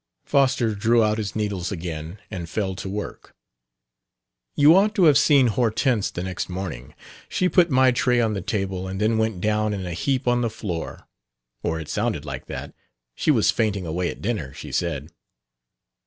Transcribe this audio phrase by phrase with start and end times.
[0.25, 3.35] Foster drew out his needles again and fell to work.
[4.55, 6.95] "You ought to have seen Hortense the next morning.
[7.29, 10.41] She put my tray on the table, and then went down in a heap on
[10.41, 11.07] the floor
[11.61, 12.73] or it sounded like that.
[13.13, 15.09] She was fainting away at dinner, she said."